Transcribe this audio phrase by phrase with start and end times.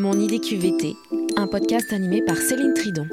[0.00, 0.96] Mon idée QVT,
[1.36, 3.06] un podcast animé par Céline Tridon.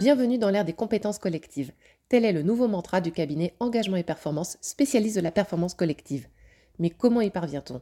[0.00, 1.70] Bienvenue dans l'ère des compétences collectives.
[2.08, 6.26] Tel est le nouveau mantra du cabinet Engagement et Performance, spécialiste de la performance collective.
[6.80, 7.80] Mais comment y parvient-on?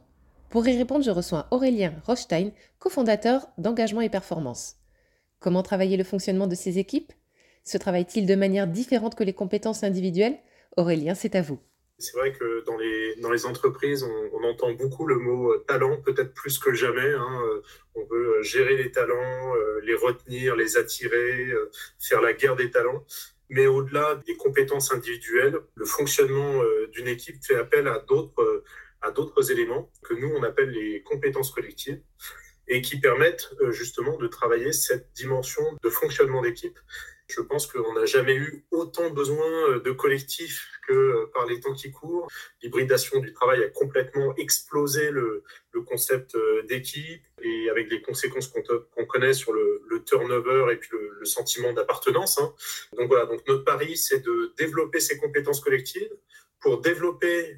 [0.51, 4.75] Pour y répondre, je reçois Aurélien Rochstein, cofondateur d'Engagement et Performance.
[5.39, 7.11] Comment travailler le fonctionnement de ces équipes?
[7.63, 10.37] Se travaille-t-il de manière différente que les compétences individuelles?
[10.77, 11.57] Aurélien, c'est à vous.
[11.99, 15.97] C'est vrai que dans les, dans les entreprises, on, entend beaucoup le mot euh, talent,
[15.97, 17.11] peut-être plus que jamais.
[17.11, 17.41] Hein.
[17.43, 17.61] Euh,
[17.95, 21.51] on veut euh, gérer les talents, les retenir, les attirer,
[21.99, 23.03] faire la guerre des talents.
[23.49, 28.63] Mais au-delà des compétences individuelles, le fonctionnement d'une équipe fait appel à d'autres
[29.01, 32.01] à d'autres éléments que nous on appelle les compétences collectives
[32.67, 36.77] et qui permettent justement de travailler cette dimension de fonctionnement d'équipe
[37.29, 41.91] je pense qu'on n'a jamais eu autant besoin de collectifs euh, par les temps qui
[41.91, 42.27] courent.
[42.61, 45.43] L'hybridation du travail a complètement explosé le,
[45.85, 51.25] concept euh, d'équipe et avec les conséquences qu'on connaît sur le, turnover et puis le,
[51.25, 52.39] sentiment d'appartenance.
[52.39, 52.53] Hein.
[52.97, 56.15] Donc voilà, donc notre pari, c'est de développer ces compétences collectives
[56.59, 57.57] pour développer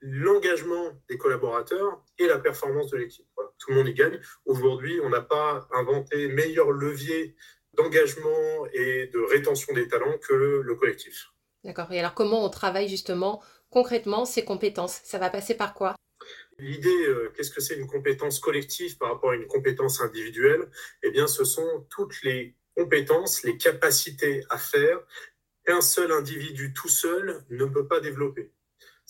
[0.00, 3.26] l'engagement des collaborateurs et la performance de l'équipe.
[3.58, 4.20] Tout le monde y gagne.
[4.44, 7.36] Aujourd'hui, on n'a pas inventé meilleur levier
[7.74, 11.31] d'engagement et de rétention des talents que le, collectif.
[11.64, 11.92] D'accord.
[11.92, 15.00] Et alors comment on travaille justement concrètement ces compétences?
[15.04, 15.94] Ça va passer par quoi?
[16.58, 20.70] L'idée, euh, qu'est-ce que c'est une compétence collective par rapport à une compétence individuelle?
[21.02, 25.00] Eh bien, ce sont toutes les compétences, les capacités à faire
[25.64, 28.52] qu'un seul individu tout seul ne peut pas développer.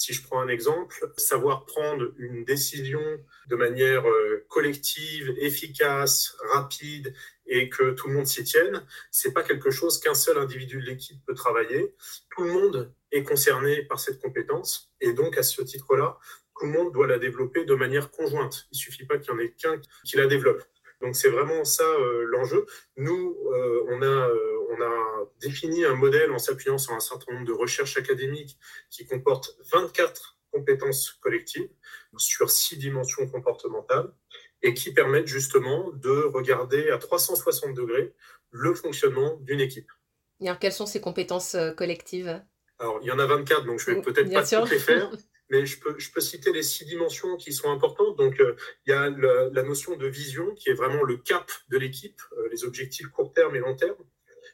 [0.02, 3.00] Si je prends un exemple, savoir prendre une décision
[3.46, 7.14] de manière euh, collective, efficace, rapide
[7.46, 10.86] et que tout le monde s'y tienne, c'est pas quelque chose qu'un seul individu de
[10.86, 11.94] l'équipe peut travailler.
[12.34, 16.18] Tout le monde est concerné par cette compétence et donc à ce titre-là,
[16.58, 18.66] tout le monde doit la développer de manière conjointe.
[18.72, 20.64] Il suffit pas qu'il y en ait qu'un qui la développe.
[21.00, 22.66] Donc c'est vraiment ça euh, l'enjeu.
[22.96, 24.28] Nous, euh, on, a,
[24.72, 28.58] on a défini un modèle en s'appuyant sur un certain nombre de recherches académiques
[28.90, 31.70] qui comportent 24 compétences collectives
[32.16, 34.12] sur six dimensions comportementales
[34.62, 38.14] et qui permettent justement de regarder à 360 degrés
[38.50, 39.90] le fonctionnement d'une équipe.
[40.40, 42.42] Et alors, quelles sont ces compétences euh, collectives?
[42.78, 45.10] Alors, il y en a 24, donc je vais peut-être pas toutes les faire,
[45.50, 48.16] mais je peux, je peux citer les six dimensions qui sont importantes.
[48.16, 48.56] Donc, euh,
[48.86, 52.48] il y a la, notion de vision, qui est vraiment le cap de l'équipe, euh,
[52.50, 53.96] les objectifs court terme et long terme.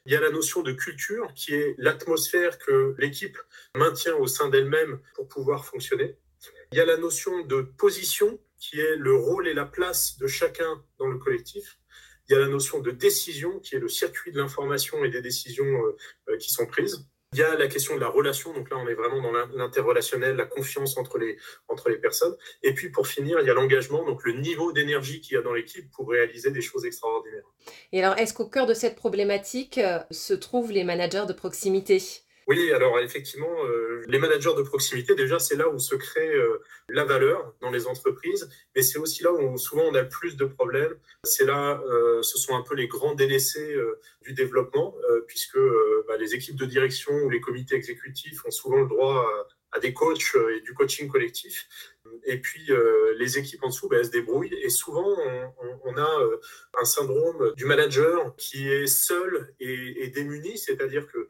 [0.08, 3.36] Il y a la notion de culture, qui est l'atmosphère que l'équipe
[3.74, 6.16] maintient au sein d'elle-même pour pouvoir fonctionner.
[6.72, 10.26] Il y a la notion de position, qui est le rôle et la place de
[10.26, 11.78] chacun dans le collectif.
[12.26, 15.20] Il y a la notion de décision, qui est le circuit de l'information et des
[15.20, 15.96] décisions euh,
[16.30, 17.06] euh, qui sont prises.
[17.34, 20.36] Il y a la question de la relation, donc là on est vraiment dans l'interrelationnel,
[20.36, 21.36] la confiance entre les,
[21.68, 22.34] entre les personnes.
[22.62, 25.42] Et puis pour finir, il y a l'engagement, donc le niveau d'énergie qu'il y a
[25.42, 27.44] dans l'équipe pour réaliser des choses extraordinaires.
[27.92, 32.02] Et alors est-ce qu'au cœur de cette problématique euh, se trouvent les managers de proximité?
[32.46, 33.62] Oui, alors effectivement,
[33.98, 37.70] euh, les managers de proximité, déjà, c'est là où se crée euh, la valeur dans
[37.70, 40.94] les entreprises, mais c'est aussi là où souvent on a le plus de problèmes.
[41.24, 43.76] C'est là, euh, ce sont un peu les grands délaissés
[44.22, 44.94] du développement,
[45.26, 45.58] puisque
[46.06, 49.26] bah, les équipes de direction ou les comités exécutifs ont souvent le droit
[49.72, 51.68] à, des coachs et du coaching collectif.
[52.24, 52.70] Et puis,
[53.16, 54.54] les équipes en dessous, bah, elles se débrouillent.
[54.62, 55.16] Et souvent,
[55.84, 56.28] on, a
[56.80, 61.28] un syndrome du manager qui est seul et, et démuni, c'est-à-dire que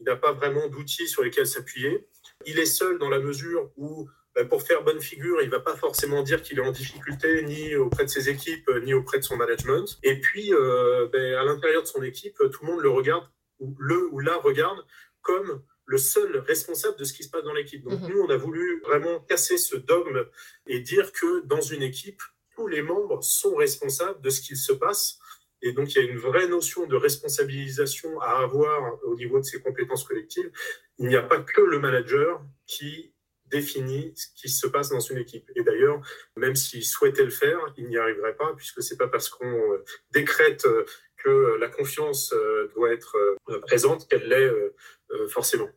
[0.00, 2.06] il n'a pas vraiment d'outils sur lesquels s'appuyer.
[2.46, 5.60] Il est seul dans la mesure où, ben, pour faire bonne figure, il ne va
[5.60, 9.24] pas forcément dire qu'il est en difficulté ni auprès de ses équipes, ni auprès de
[9.24, 9.98] son management.
[10.02, 13.28] Et puis, euh, ben, à l'intérieur de son équipe, tout le monde le regarde,
[13.58, 14.84] ou le ou la regarde
[15.20, 17.82] comme le seul responsable de ce qui se passe dans l'équipe.
[17.82, 18.08] Donc, mhm.
[18.08, 20.24] nous, on a voulu vraiment casser ce dogme
[20.66, 22.22] et dire que dans une équipe,
[22.54, 25.18] tous les membres sont responsables de ce qu'il se passe
[25.62, 29.44] et donc, il y a une vraie notion de responsabilisation à avoir au niveau de
[29.44, 30.50] ses compétences collectives.
[30.98, 33.12] Il n'y a pas que le manager qui
[33.50, 35.50] définit ce qui se passe dans une équipe.
[35.56, 36.00] Et d'ailleurs,
[36.36, 39.84] même s'il souhaitait le faire, il n'y arriverait pas, puisque c'est pas parce qu'on euh,
[40.12, 40.84] décrète euh,
[41.16, 43.16] que la confiance euh, doit être
[43.62, 44.50] présente qu'elle l'est
[45.28, 45.68] forcément.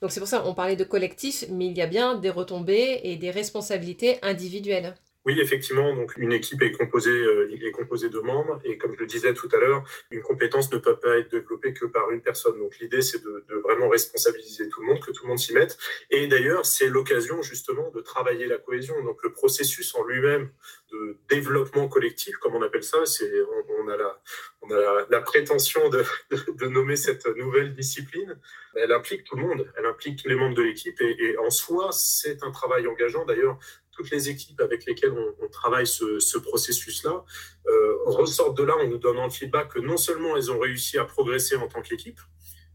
[0.00, 3.00] Donc c'est pour ça qu'on parlait de collectif, mais il y a bien des retombées
[3.02, 4.94] et des responsabilités individuelles.
[5.24, 8.98] Oui, effectivement, donc une équipe est composée, euh, est composée de membres et comme je
[8.98, 12.20] le disais tout à l'heure, une compétence ne peut pas être développée que par une
[12.20, 12.58] personne.
[12.58, 15.54] Donc l'idée, c'est de, de, vraiment responsabiliser tout le monde, que tout le monde s'y
[15.54, 15.78] mette.
[16.10, 19.00] Et d'ailleurs, c'est l'occasion justement de travailler la cohésion.
[19.04, 20.50] Donc le processus en lui-même
[20.90, 23.30] de développement collectif, comme on appelle ça, c'est
[23.78, 24.20] on, a la,
[24.62, 28.38] on a la, prétention de, de, nommer cette nouvelle discipline.
[28.74, 32.42] Elle implique tout le monde, elle implique les membres de l'équipe et en soi, c'est
[32.42, 33.24] un travail engageant.
[33.24, 33.58] D'ailleurs,
[33.92, 37.24] toutes les équipes avec lesquelles on, travaille ce, processus-là.
[37.66, 40.98] Euh, ressortent de là en nous donnant le feedback que non seulement elles ont réussi
[40.98, 42.18] à progresser en tant qu'équipe,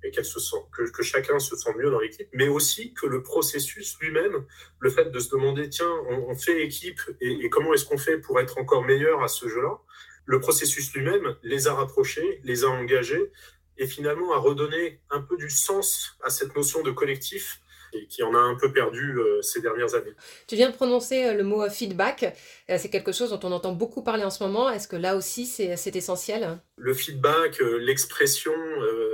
[0.03, 3.23] et qu'elle se sent, que, chacun se sent mieux dans l'équipe, mais aussi que le
[3.23, 4.45] processus lui-même,
[4.79, 8.39] le fait de se demander, tiens, on, fait équipe et, comment est-ce qu'on fait pour
[8.39, 9.79] être encore meilleur à ce jeu-là,
[10.25, 13.31] le processus lui-même les a rapprochés, les a engagés
[13.77, 17.61] et finalement a redonné un peu du sens à cette notion de collectif
[17.93, 20.13] et qui en a un peu perdu euh, ces dernières années.
[20.47, 22.35] Tu viens de prononcer euh, le mot euh, feedback.
[22.67, 24.69] c'est quelque chose dont on entend beaucoup parler en ce moment.
[24.69, 26.59] Est-ce que là aussi, c'est essentiel?
[26.77, 28.53] Le feedback, l'expression,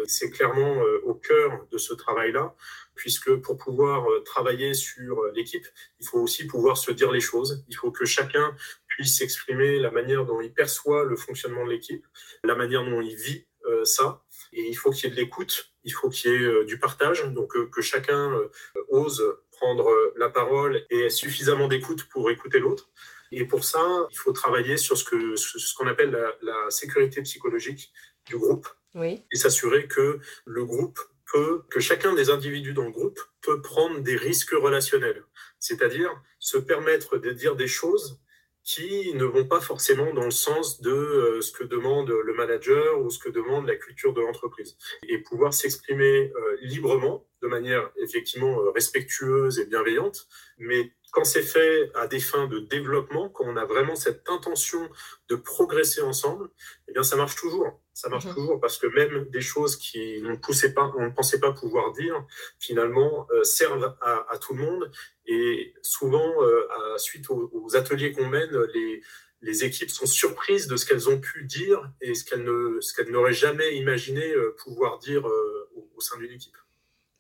[0.08, 2.56] c'est clairement au cœur de ce travail-là,
[2.96, 5.66] puisque pour pouvoir travailler sur l'équipe,
[6.00, 7.64] il faut aussi pouvoir se dire les choses.
[7.70, 8.56] Il faut que chacun
[8.88, 12.06] puisse exprimer la manière dont il perçoit le fonctionnement de l'équipe,
[12.44, 13.46] la manière dont il vit
[13.84, 14.24] ça.
[14.52, 16.80] Et il faut qu'il y ait de l'écoute, il faut qu'il y ait euh, du
[16.80, 18.50] partage, donc euh, que chacun euh,
[18.90, 22.90] ose prendre la parole et ait suffisamment d'écoute pour écouter l'autre.
[23.32, 27.92] Et pour ça, il faut travailler sur ce qu'on ce qu'on appelle la, sécurité psychologique
[28.26, 29.24] du groupe oui.
[29.32, 31.00] et s'assurer que le groupe
[31.32, 35.24] peut, que chacun des individus dans le groupe peut prendre des risques relationnels,
[35.60, 38.20] c'est-à-dire se permettre de dire des choses
[38.64, 43.02] qui ne vont pas forcément dans le sens de euh, ce que demande le manager
[43.02, 44.78] ou ce que demande la culture de l'entreprise.
[45.08, 51.44] Et pouvoir s'exprimer euh, librement, de manière effectivement euh, respectueuse et bienveillante, mais quand c'est
[51.44, 54.90] fait à des fins de développement, quand on a vraiment cette intention
[55.30, 56.50] de progresser ensemble,
[56.88, 57.80] eh bien ça marche toujours.
[57.94, 58.34] Ça marche mhm.
[58.34, 61.92] toujours parce que même des choses qui ne poussait pas, on ne pensait pas pouvoir
[61.92, 62.26] dire,
[62.60, 64.92] finalement servent à, à, tout le monde
[65.26, 69.02] et souvent, euh, suite aux, ateliers qu'on mène, les,
[69.42, 72.94] les, équipes sont surprises de ce qu'elles ont pu dire et ce qu'elles ne, ce
[72.94, 76.58] qu'elles n'auraient jamais imaginé euh, pouvoir dire euh, au, sein d'une équipe.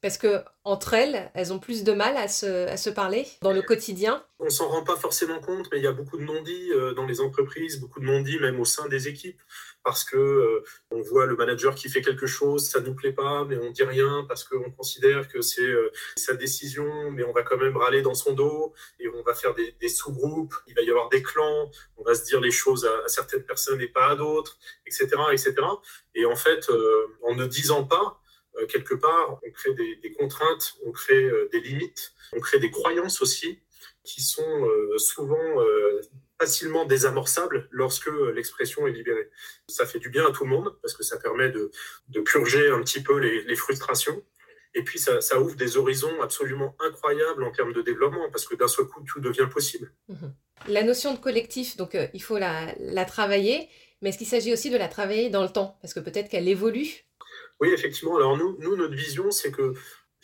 [0.03, 3.51] Parce que entre elles, elles ont plus de mal à se, à se parler dans
[3.51, 4.23] le quotidien.
[4.39, 7.19] On s'en rend pas forcément compte, mais il y a beaucoup de non-dits dans les
[7.21, 9.41] entreprises, beaucoup de non-dits même au sein des équipes
[9.83, 13.45] parce que euh, on voit le manager qui fait quelque chose, ça nous plaît pas,
[13.45, 17.43] mais on dit rien parce qu'on considère que c'est euh, sa décision, mais on va
[17.43, 20.89] quand même râler dans son dos et on va faire des, sous-groupes, il va y
[20.89, 24.15] avoir des clans, on va se dire les choses à, certaines personnes et pas à
[24.15, 25.55] d'autres, etc., etc.
[26.15, 28.21] Et en fait, euh, en ne disant pas,
[28.69, 33.59] quelque part, on crée des, contraintes, on crée des limites, on crée des croyances aussi
[34.03, 35.63] qui sont souvent
[36.43, 39.29] facilement désamorçable lorsque l'expression est libérée.
[39.67, 41.71] Ça fait du bien à tout le monde parce que ça permet de,
[42.25, 44.21] purger un petit peu les, frustrations.
[44.75, 48.67] Et puis, ça, ouvre des horizons absolument incroyables en termes de développement parce que d'un
[48.67, 49.91] seul coup, tout devient possible.
[50.09, 50.33] Mhm.
[50.67, 53.69] La notion de collectif, donc euh, il faut la, travailler,
[54.01, 55.77] mais est-ce qu'il s'agit aussi de la travailler dans le temps?
[55.81, 57.05] Parce que peut-être qu'elle évolue.
[57.63, 58.17] Oui, effectivement.
[58.17, 59.73] Alors, nous, notre vision, c'est que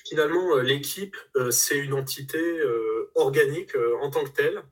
[0.06, 2.62] finalement, euh, l'équipe, euh, c'est une entité
[3.16, 4.64] organique en tant que telle.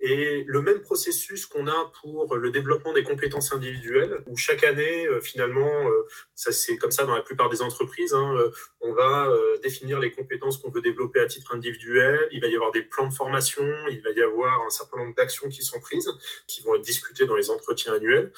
[0.00, 5.06] Et le même processus qu'on a pour le développement des compétences individuelles, où chaque année,
[5.06, 8.50] euh, finalement, euh, ça c'est comme ça dans la plupart des entreprises, hein, euh,
[8.82, 9.32] on va
[9.62, 13.08] définir les compétences qu'on veut développer à titre individuel, il va y avoir des plans
[13.08, 16.10] de formation, il va y avoir un certain nombre d'actions qui sont prises,
[16.46, 18.32] qui vont être discutées dans les entretiens annuels.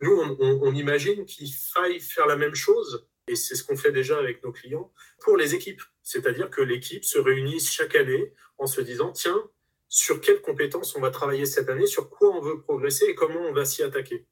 [0.00, 4.18] Nous, on imagine qu'il faille faire la même chose, et c'est ce qu'on fait déjà
[4.18, 5.82] avec nos clients, pour les équipes.
[6.02, 9.48] C'est-à-dire que l'équipe se réunisse chaque année en se disant, tiens,
[9.88, 13.40] sur quelles compétences on va travailler cette année, sur quoi on veut progresser et comment
[13.40, 14.26] on va s'y attaquer.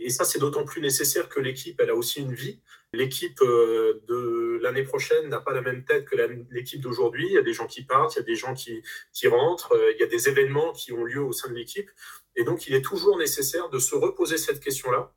[0.00, 2.60] Et ça, c'est d'autant plus nécessaire que l'équipe, elle a aussi une vie.
[2.92, 6.16] L'équipe euh, de l'année prochaine n'a pas la même tête que
[6.50, 7.26] l'équipe d'aujourd'hui.
[7.26, 8.82] Il y a des gens qui partent, il y a des gens qui,
[9.12, 11.90] qui rentrent, euh, il y a des événements qui ont lieu au sein de l'équipe.
[12.36, 15.12] Et donc, il est toujours nécessaire de se reposer cette question-là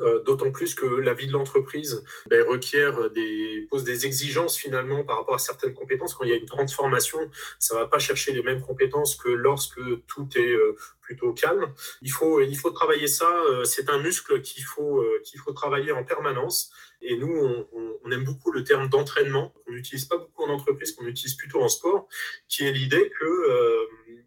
[0.00, 5.04] euh, d'autant plus que la vie de l'entreprise ben, requiert des, pose des exigences finalement
[5.04, 6.14] par rapport à certaines compétences.
[6.14, 7.18] Quand il y a une transformation,
[7.60, 11.72] ça va pas chercher les mêmes compétences que lorsque tout est euh, plutôt calme.
[12.02, 13.30] Il faut, il faut travailler ça.
[13.50, 16.72] Euh, c'est un muscle qu'il faut, qu'il faut travailler en permanence.
[17.00, 17.32] Et nous,
[17.72, 19.54] on, on aime beaucoup le terme d'entraînement.
[19.68, 22.08] On n'utilise pas beaucoup en entreprise, qu'on utilise plutôt en sport,
[22.48, 23.73] qui est l'idée que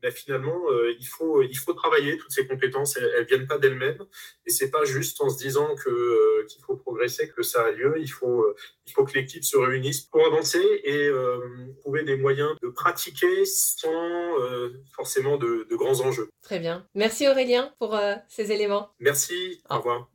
[0.01, 2.97] ben, finalement, euh, il, faut, il faut travailler toutes ces compétences.
[2.97, 4.03] Elles, ne viennent pas d'elles-mêmes.
[4.45, 7.71] Et c'est pas juste en se disant que, euh, qu'il faut progresser que ça a
[7.71, 7.95] lieu.
[7.99, 11.09] Il faut, euh, il faut que l'équipe se réunisse pour avancer et
[11.81, 14.33] trouver des moyens de pratiquer sans
[14.93, 16.29] forcément de, de, grands enjeux.
[16.41, 16.85] Très bien.
[16.95, 17.99] Merci Aurélien pour
[18.29, 18.89] ces éléments.
[18.99, 19.61] Merci.
[19.69, 20.09] Au revoir.